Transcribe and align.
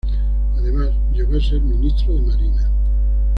Además, 0.57 0.95
llegó 1.13 1.37
a 1.37 1.39
ser 1.39 1.61
Ministro 1.61 2.15
de 2.15 2.21
Marina. 2.23 2.71